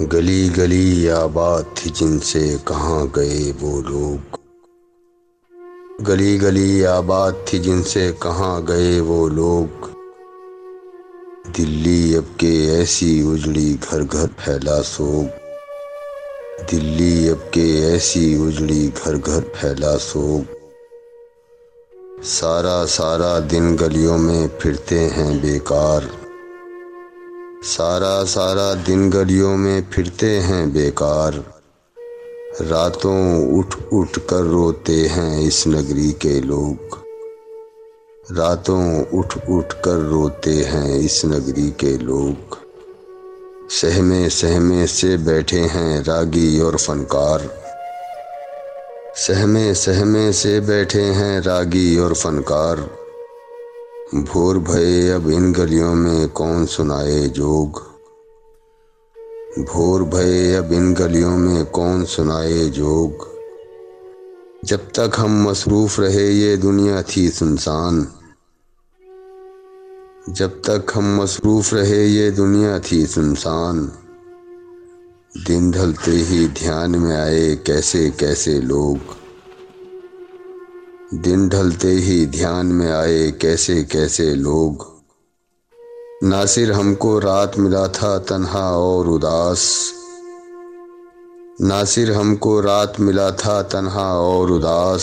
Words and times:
گلی 0.00 0.50
گلی 0.56 1.10
آباد 1.10 1.62
تھی 1.74 1.90
جن 1.90 2.18
سے 2.20 2.56
کہاں 2.64 3.06
گئے 3.16 3.52
وہ 3.60 3.82
لوگ؟ 3.82 4.36
گلی 6.08 6.42
گلی 6.42 6.86
آباد 6.86 7.32
تھی 7.44 7.58
جن 7.58 7.82
سے 7.82 8.12
کہاں 8.20 8.60
گئے 8.68 9.00
وہ 9.00 9.28
لوگ؟ 9.28 9.86
دلی 11.56 12.16
اب 12.16 12.38
کے 12.38 12.70
ایسی 12.70 13.22
اجڑی 13.26 13.76
گھر 13.90 14.02
گھر 14.12 14.26
پھیلا 14.36 14.82
سوگ۔ 14.82 15.24
دلی 16.72 17.30
اب 17.30 17.52
کے 17.52 17.86
ایسی 17.86 18.34
اجڑی 18.34 18.90
گھر 19.04 19.16
گھر 19.26 19.40
پھیلا 19.40 19.98
سوگ۔ 19.98 20.54
سارا 22.24 22.86
سارا 22.88 23.38
دن 23.50 23.76
گلیوں 23.80 24.18
میں 24.18 24.46
پھرتے 24.58 25.08
ہیں 25.08 25.38
بیکار۔ 25.42 26.23
سارا 27.64 28.24
سارا 28.26 28.74
دن 28.86 29.12
گلیوں 29.12 29.56
میں 29.56 29.80
پھرتے 29.90 30.40
ہیں 30.40 30.66
بیکار۔ 30.66 31.32
راتوں 32.70 33.46
اٹھ 33.58 33.76
اٹھ 33.92 34.18
کر 34.26 34.42
روتے 34.42 35.08
ہیں 35.08 35.46
اس 35.46 35.66
نگری 35.66 36.12
کے 36.12 36.40
لوگ۔ 36.40 36.94
راتوں 38.36 39.04
اٹھ 39.12 39.38
اٹھ 39.48 39.82
کر 39.82 39.96
روتے 39.96 40.64
ہیں 40.64 40.98
اس 40.98 41.24
نگری 41.24 41.70
کے 41.76 41.96
لوگ۔ 41.96 42.54
سہمے 43.70 44.28
سہمے 44.28 44.86
سے 44.86 45.16
بیٹھے 45.16 45.66
ہیں 45.74 46.00
راگی 46.06 46.60
اور 46.60 46.74
فنکار۔ 46.74 47.38
سہمے 49.16 49.74
سہمے 49.74 50.32
سے 50.32 50.60
بیٹھے 50.60 51.12
ہیں 51.12 51.40
راگی 51.40 51.96
اور 51.96 52.12
فنکار۔ 52.12 53.03
بھور 54.12 54.56
بھئے 54.56 55.12
اب 55.12 55.28
ان 55.34 55.52
گلیوں 55.58 55.94
میں 55.94 56.26
کون 56.32 56.66
سنائے 56.66 57.28
جوگ؟ 57.28 57.66
بھور 59.56 60.00
بھئے 60.00 60.56
اب 60.56 60.64
ان 60.70 60.94
گلیوں 60.98 61.38
میں 61.38 61.64
کون 61.64 62.06
سنائے 62.06 62.68
جوگ؟ 62.68 63.10
جب 64.62 64.78
تک 64.92 65.14
ہم 65.18 65.42
مصروف 65.42 66.00
رہے 66.00 66.22
یہ 66.22 66.56
دنیا 66.56 67.00
تھی 67.00 67.30
سنسان۔ 67.30 68.04
جب 70.26 70.48
تک 70.62 70.92
ہم 70.96 71.16
مصروف 71.16 71.74
رہے 71.74 72.04
یہ 72.04 72.30
دنیا 72.30 72.78
تھی 72.78 73.06
سنسان۔ 73.06 73.88
دن 75.48 75.70
ڈھلتے 75.70 76.10
ہی 76.10 76.46
دھیان 76.60 77.02
میں 77.02 77.16
آئے 77.16 77.56
کیسے 77.56 78.10
کیسے 78.16 78.60
لوگ؟ 78.60 79.23
دن 81.10 81.48
ڈھلتے 81.48 81.88
ہی 81.88 82.26
دھیان 82.26 82.66
میں 82.66 82.92
آئے 82.92 83.32
کیسے 83.32 83.84
کیسے 83.84 84.34
لوگ۔ 84.34 84.72
ناصر 86.22 86.70
ہم 86.70 86.94
کو 86.94 87.20
رات 87.20 87.58
ملا 87.58 87.86
تھا 87.86 88.18
تنہا 88.18 88.68
اور 88.68 89.06
اداس۔ 89.06 89.58
ناصر 91.60 92.10
ہم 92.10 92.36
کو 92.36 92.62
رات 92.62 93.00
ملا 93.00 93.30
تھا 93.30 93.62
تنہا 93.62 94.08
اور 94.08 94.48
اداس۔ 94.48 95.02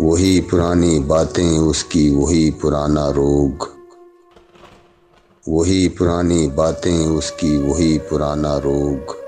وہی 0.00 0.40
پرانی 0.40 0.98
باتیں، 0.98 1.58
اس 1.58 1.84
کی 1.84 2.10
وہی 2.10 2.50
پرانا 2.50 3.12
روگ۔ 3.12 3.64
وہی 5.46 5.88
پرانی 5.88 6.48
باتیں، 6.54 7.06
اس 7.06 7.32
کی 7.32 7.56
وہی 7.56 7.98
پرانا 7.98 8.60
روگ۔ 8.60 9.21